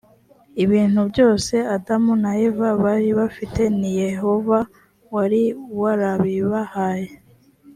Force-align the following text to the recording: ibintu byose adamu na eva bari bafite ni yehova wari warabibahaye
ibintu 0.63 1.01
byose 1.11 1.55
adamu 1.75 2.13
na 2.23 2.31
eva 2.47 2.67
bari 2.83 3.09
bafite 3.19 3.61
ni 3.77 3.91
yehova 4.01 4.59
wari 5.13 5.41
warabibahaye 5.81 7.09